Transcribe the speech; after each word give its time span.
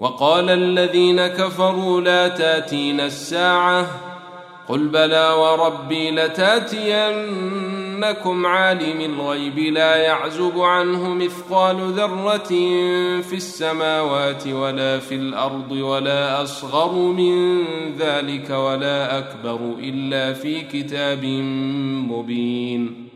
وقال 0.00 0.50
الذين 0.50 1.26
كفروا 1.26 2.00
لا 2.00 2.28
تاتين 2.28 3.00
الساعة 3.00 3.86
قل 4.68 4.88
بلى 4.88 5.28
وربي 5.28 6.10
لتاتينكم 6.10 6.86
عالم 8.46 9.00
الغيب 9.00 9.58
لا 9.58 9.96
يعزب 9.96 10.60
عنه 10.60 11.14
مثقال 11.14 11.76
ذرة 11.76 12.48
في 13.22 13.32
السماوات 13.32 14.46
ولا 14.46 14.98
في 14.98 15.14
الأرض 15.14 15.72
ولا 15.72 16.42
أصغر 16.42 16.92
من 16.94 17.64
ذلك 17.98 18.50
ولا 18.50 19.18
أكبر 19.18 19.60
إلا 19.78 20.32
في 20.32 20.60
كتاب 20.60 21.24
مبين. 22.10 23.09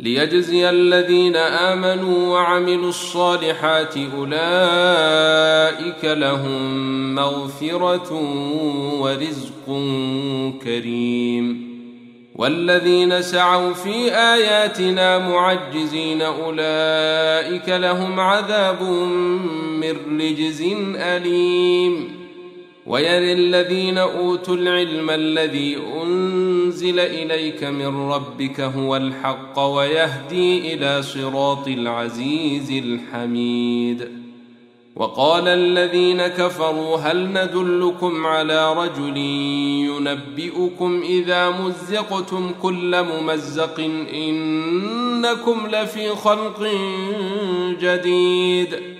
ليجزي 0.00 0.70
الذين 0.70 1.36
آمنوا 1.36 2.28
وعملوا 2.28 2.88
الصالحات 2.88 3.94
أولئك 4.18 6.04
لهم 6.04 7.14
مغفرة 7.14 8.12
ورزق 9.00 9.66
كريم. 10.64 11.70
والذين 12.34 13.22
سعوا 13.22 13.72
في 13.72 14.14
آياتنا 14.14 15.18
معجزين 15.18 16.22
أولئك 16.22 17.68
لهم 17.68 18.20
عذاب 18.20 18.82
من 19.80 20.20
رجز 20.20 20.62
أليم. 20.96 22.19
ويرى 22.90 23.32
الذين 23.32 23.98
أوتوا 23.98 24.54
العلم 24.54 25.10
الذي 25.10 25.78
أنزل 26.02 27.00
إليك 27.00 27.64
من 27.64 28.10
ربك 28.10 28.60
هو 28.60 28.96
الحق 28.96 29.58
ويهدي 29.58 30.74
إلى 30.74 31.02
صراط 31.02 31.68
العزيز 31.68 32.70
الحميد. 32.70 34.08
وقال 34.96 35.48
الذين 35.48 36.26
كفروا 36.26 36.96
هل 36.96 37.32
ندلكم 37.32 38.26
على 38.26 38.74
رجل 38.74 39.16
ينبئكم 39.86 41.02
إذا 41.02 41.50
مزقتم 41.50 42.50
كل 42.62 43.02
ممزق 43.02 43.80
إنكم 44.14 45.66
لفي 45.66 46.08
خلق 46.08 46.68
جديد. 47.80 48.99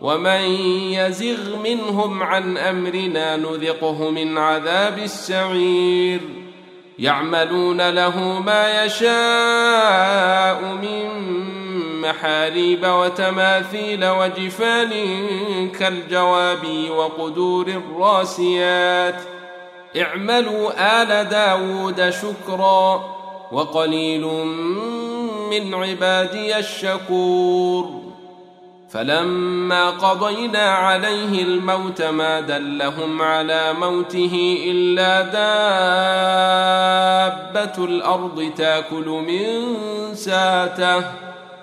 ومن 0.00 0.40
يزغ 0.92 1.56
منهم 1.56 2.22
عن 2.22 2.58
امرنا 2.58 3.36
نذقه 3.36 4.10
من 4.10 4.38
عذاب 4.38 4.98
السعير 4.98 6.20
يعملون 6.98 7.90
له 7.90 8.40
ما 8.40 8.84
يشاء 8.84 10.62
من 10.82 11.10
محاريب 12.00 12.84
وتماثيل 12.84 14.04
وجفان 14.04 14.90
كالجواب 15.78 16.66
وقدور 16.90 17.68
الراسيات 17.68 19.22
اعملوا 19.96 21.02
ال 21.02 21.28
داود 21.28 22.10
شكرا 22.10 23.04
وقليل 23.52 24.26
من 25.50 25.74
عبادي 25.74 26.58
الشكور 26.58 28.09
فلما 28.90 29.90
قضينا 29.90 30.70
عليه 30.70 31.42
الموت 31.42 32.02
ما 32.02 32.40
دلهم 32.40 33.22
على 33.22 33.72
موته 33.72 34.64
إلا 34.66 35.22
دابة 37.40 37.84
الأرض 37.84 38.52
تاكل 38.56 39.06
من 39.06 39.76
ساته. 40.14 41.04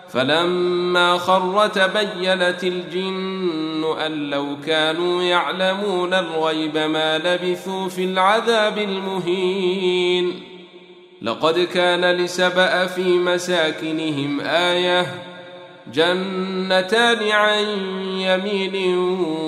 فلما 0.09 1.17
خر 1.17 1.67
تبينت 1.67 2.63
الجن 2.63 3.85
أن 4.05 4.29
لو 4.29 4.45
كانوا 4.65 5.23
يعلمون 5.23 6.13
الغيب 6.13 6.77
ما 6.77 7.17
لبثوا 7.17 7.89
في 7.89 8.03
العذاب 8.03 8.77
المهين. 8.77 10.43
لقد 11.21 11.59
كان 11.59 12.05
لسبأ 12.05 12.85
في 12.85 13.17
مساكنهم 13.17 14.39
آية 14.41 15.36
جنتان 15.93 17.31
عن 17.31 17.65
يمين 18.19 18.97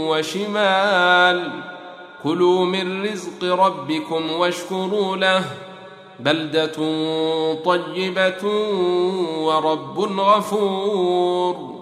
وشمال. 0.08 1.52
كلوا 2.24 2.66
من 2.66 3.04
رزق 3.04 3.44
ربكم 3.44 4.32
واشكروا 4.32 5.18
له. 5.18 5.44
بلدة 6.20 6.76
طيبة 7.66 8.48
ورب 9.40 10.00
غفور. 10.00 11.80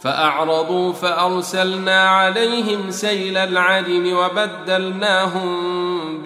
فأعرضوا 0.00 0.92
فأرسلنا 0.92 2.08
عليهم 2.08 2.90
سيل 2.90 3.36
العرم 3.36 4.16
وبدلناهم 4.16 5.75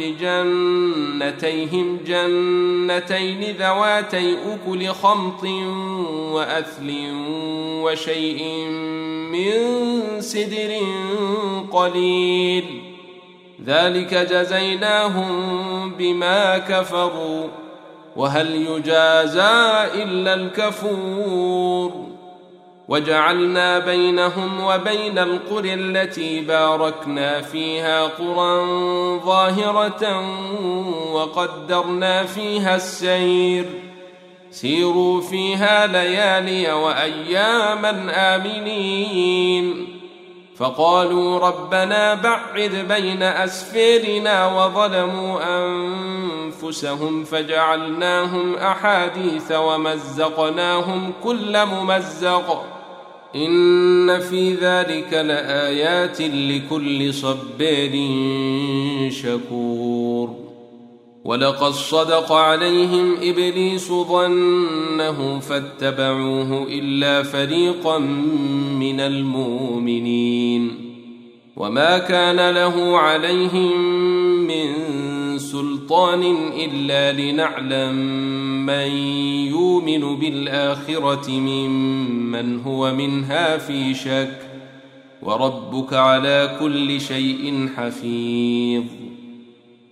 بجنتيهم 0.01 1.99
جنتين 2.07 3.57
ذواتي 3.57 4.37
أكل 4.55 4.89
خمط 4.89 5.45
وأثل 6.33 6.91
وشيء 7.83 8.69
من 9.33 9.53
سدر 10.21 10.81
قليل. 11.71 12.65
ذلك 13.67 14.15
جزيناهم 14.15 15.31
بما 15.99 16.59
كفروا 16.59 17.47
وهل 18.17 18.55
يجازى 18.57 19.85
إلا 20.03 20.35
الكفور؟ 20.35 22.10
وجعلنا 22.91 23.79
بينهم 23.79 24.65
وبين 24.65 25.19
القرى 25.19 25.75
التي 25.75 26.41
باركنا 26.41 27.41
فيها 27.41 28.05
قرى 28.05 28.67
ظاهرة 29.25 30.25
وقدرنا 31.13 32.23
فيها 32.23 32.77
السير. 32.77 33.65
سيروا 34.51 35.21
فيها 35.21 35.87
ليالي 35.87 36.73
وأياما 36.73 38.13
آمنين. 38.15 39.97
فقالوا 40.57 41.39
ربنا 41.39 42.15
بعد 42.15 42.87
بين 42.89 43.23
اسفيرنا 43.23 44.47
وظلموا 44.47 45.41
أنفسهم 45.59 47.25
فجعلناهم 47.25 48.55
أحاديث 48.55 49.53
ومزقناهم 49.53 51.13
كل 51.25 51.67
ممزق. 51.67 52.80
إن 53.37 54.21
في 54.21 54.55
ذلك 54.55 55.13
لآيات 55.13 56.21
لكل 56.21 57.15
صبار 57.15 57.93
شكور. 59.11 60.37
ولقد 61.25 61.73
صدق 61.73 62.33
عليهم 62.33 63.15
إبليس 63.23 63.89
ظنه 63.89 65.39
فاتبعوه 65.39 66.67
إلا 66.71 67.23
فريقا 67.23 67.99
من 68.79 69.01
المؤمنين. 69.01 70.91
وما 71.57 71.99
كان 71.99 72.51
له 72.51 72.99
عليهم 72.99 73.81
من 74.47 75.00
سلطان 75.39 76.23
إلا 76.57 77.13
لنعلم 77.13 77.95
من 78.67 78.91
يؤمن 79.47 80.17
بالآخرة 80.19 81.31
ممن 81.31 82.61
هو 82.61 82.95
منها 82.95 83.57
في 83.59 83.95
شك 83.95 84.41
وربك 85.23 85.93
على 85.93 86.57
كل 86.61 87.01
شيء 87.01 87.69
حفيظ. 87.77 89.00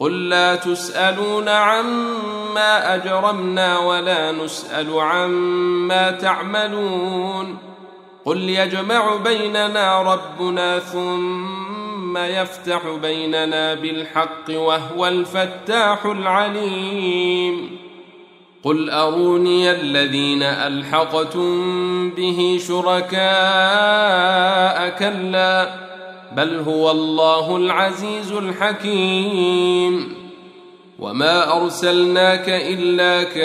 قل 0.00 0.28
لا 0.28 0.56
تسألون 0.56 1.48
عما 1.48 2.94
أجرمنا 2.94 3.78
ولا 3.78 4.32
نسأل 4.32 5.00
عما 5.00 6.10
تعملون 6.10 7.58
قل 8.24 8.38
يجمع 8.38 9.16
بيننا 9.16 10.02
ربنا 10.02 10.78
ثم 10.78 12.18
يفتح 12.18 12.80
بيننا 13.02 13.74
بالحق 13.74 14.50
وهو 14.50 15.06
الفتاح 15.06 16.06
العليم 16.06 17.76
قل 18.64 18.90
أروني 18.90 19.70
الذين 19.70 20.42
ألحقتم 20.42 22.10
به 22.10 22.60
شركاء 22.68 23.20
كلا 24.98 25.89
بل 26.36 26.58
هو 26.58 26.90
الله 26.90 27.56
العزيز 27.56 28.32
الحكيم. 28.32 30.14
وما 30.98 31.62
أرسلناك 31.62 32.48
إلا 32.48 33.22
كافة 33.22 33.42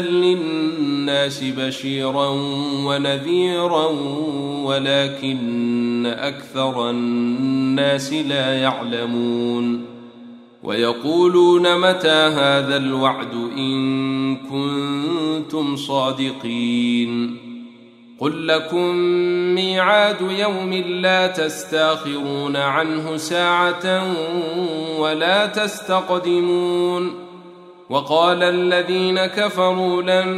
للناس 0.00 1.44
بشيرا 1.44 2.28
ونذيرا 2.84 3.86
ولكن 4.64 6.06
أكثر 6.06 6.90
الناس 6.90 8.12
لا 8.12 8.60
يعلمون. 8.60 9.84
ويقولون 10.62 11.80
متى 11.80 12.08
هذا 12.08 12.76
الوعد 12.76 13.34
إن 13.56 14.36
كنتم 14.36 15.76
صادقين. 15.76 17.47
قل 18.20 18.46
لكم 18.46 18.94
ميعاد 19.54 20.20
يوم 20.20 20.72
لا 20.74 21.26
تستاخرون 21.26 22.56
عنه 22.56 23.16
ساعه 23.16 24.02
ولا 24.98 25.46
تستقدمون 25.46 27.28
وقال 27.90 28.42
الذين 28.42 29.26
كفروا 29.26 30.02
لن 30.02 30.28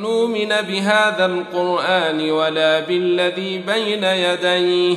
نؤمن 0.00 0.48
بهذا 0.48 1.26
القران 1.26 2.30
ولا 2.30 2.80
بالذي 2.80 3.58
بين 3.58 4.04
يديه 4.04 4.96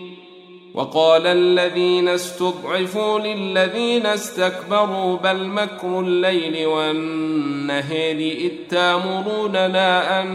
وقال 0.73 1.27
الذين 1.27 2.07
استضعفوا 2.07 3.19
للذين 3.19 4.05
استكبروا 4.05 5.17
بل 5.17 5.45
مكر 5.45 5.99
الليل 5.99 6.65
والنهار 6.67 8.15
إذ 8.15 8.51
تامروننا 8.69 10.21
أن 10.21 10.27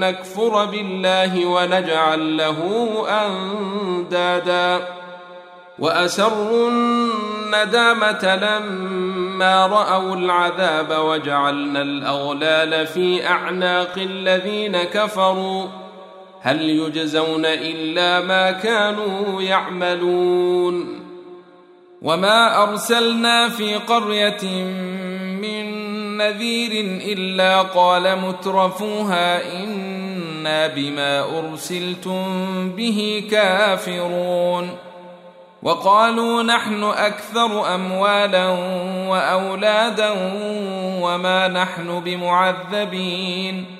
نكفر 0.00 0.64
بالله 0.64 1.46
ونجعل 1.46 2.36
له 2.36 2.58
أندادا 3.08 4.80
وأسروا 5.78 6.70
الندامة 6.70 8.36
لما 8.36 9.66
رأوا 9.66 10.16
العذاب 10.16 11.04
وجعلنا 11.04 11.82
الأغلال 11.82 12.86
في 12.86 13.26
أعناق 13.26 13.92
الذين 13.96 14.82
كفروا 14.82 15.66
هل 16.42 16.70
يجزون 16.70 17.46
إلا 17.46 18.20
ما 18.20 18.50
كانوا 18.50 19.42
يعملون 19.42 21.00
وما 22.02 22.62
أرسلنا 22.62 23.48
في 23.48 23.74
قرية 23.74 24.64
من 25.40 25.80
نذير 26.16 27.00
إلا 27.12 27.62
قال 27.62 28.18
مترفوها 28.18 29.52
إنا 29.62 30.66
بما 30.66 31.38
أرسلتم 31.38 32.22
به 32.76 33.28
كافرون 33.30 34.76
وقالوا 35.62 36.42
نحن 36.42 36.84
أكثر 36.84 37.74
أموالا 37.74 38.48
وأولادا 39.08 40.10
وما 41.02 41.48
نحن 41.48 42.00
بمعذبين 42.00 43.79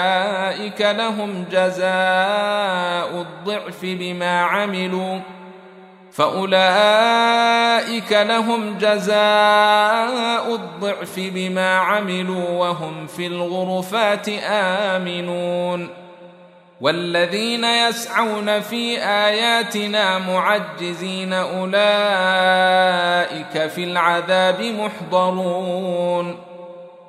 لهم 0.81 1.45
جزاء 1.51 3.21
الضعف 3.21 3.79
بما 3.83 4.41
عملوا. 4.41 5.19
فأولئك 6.11 8.11
لهم 8.11 8.77
جزاء 8.77 10.55
الضعف 10.55 11.13
بما 11.17 11.77
عملوا 11.77 12.49
وهم 12.49 13.07
في 13.07 13.27
الغرفات 13.27 14.29
آمنون. 14.45 15.89
والذين 16.81 17.63
يسعون 17.63 18.59
في 18.59 19.03
آياتنا 19.03 20.17
معجزين 20.17 21.33
أولئك 21.33 21.71
في 23.67 23.83
العذاب 23.83 24.61
محضرون. 24.61 26.50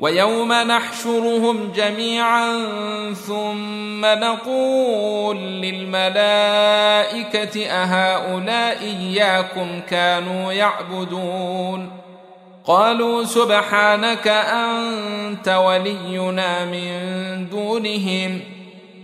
ويوم 0.00 0.52
نحشرهم 0.52 1.72
جميعا 1.72 2.52
ثم 3.12 4.00
نقول 4.04 5.36
للملائكة 5.36 6.06
أهؤلاء 7.66 8.78
إياكم 8.82 9.80
كانوا 9.90 10.52
يعبدون؟ 10.52 11.90
قالوا 12.64 13.24
سبحانك 13.24 14.28
أنت 14.28 15.48
ولينا 15.48 16.64
من 16.64 17.48
دونهم 17.50 18.40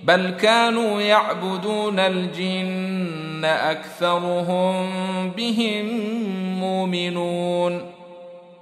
بل 0.05 0.31
كانوا 0.31 1.01
يعبدون 1.01 1.99
الجن 1.99 3.45
أكثرهم 3.45 4.91
بهم 5.31 5.87
مؤمنون. 6.61 8.00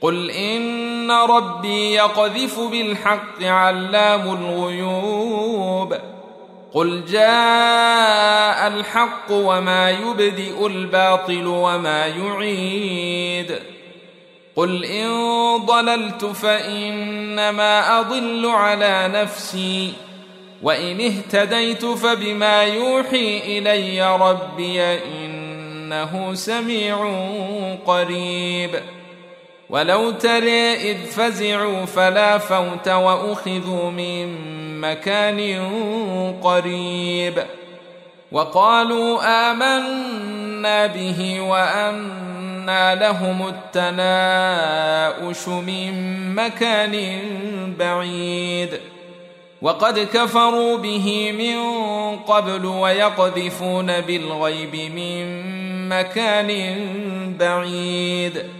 قل 0.00 0.30
ان 0.30 1.10
ربي 1.10 1.94
يقذف 1.94 2.60
بالحق 2.60 3.42
علام 3.42 4.22
الغيوب 4.22 5.94
قل 6.74 7.04
جاء 7.04 8.68
الحق 8.68 9.30
وما 9.30 9.90
يبدئ 9.90 10.66
الباطل 10.66 11.46
وما 11.46 12.06
يعيد 12.06 13.58
قل 14.56 14.84
ان 14.84 15.10
ضللت 15.66 16.24
فانما 16.24 18.00
اضل 18.00 18.46
على 18.46 19.10
نفسي 19.14 19.92
وان 20.62 21.00
اهتديت 21.00 21.84
فبما 21.84 22.62
يوحي 22.62 23.58
الي 23.58 24.16
ربي 24.16 24.82
انه 24.82 26.34
سميع 26.34 26.96
قريب 27.86 28.80
ولو 29.70 30.10
ترى 30.10 30.74
اذ 30.74 30.96
فزعوا 30.96 31.84
فلا 31.84 32.38
فوت 32.38 32.88
واخذوا 32.88 33.90
من 33.90 34.36
مكان 34.80 35.40
قريب 36.42 37.42
وقالوا 38.32 39.20
امنا 39.50 40.86
به 40.86 41.40
وانى 41.40 42.94
لهم 42.94 43.48
التناؤش 43.48 45.48
من 45.48 45.94
مكان 46.34 47.18
بعيد 47.78 48.80
وقد 49.62 49.98
كفروا 49.98 50.78
به 50.78 51.32
من 51.32 51.58
قبل 52.16 52.66
ويقذفون 52.66 54.00
بالغيب 54.00 54.92
من 54.94 55.88
مكان 55.88 56.76
بعيد 57.38 58.59